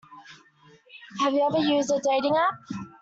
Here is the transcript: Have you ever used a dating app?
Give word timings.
Have 1.19 1.31
you 1.33 1.41
ever 1.43 1.59
used 1.59 1.91
a 1.91 1.99
dating 1.99 2.35
app? 2.35 2.55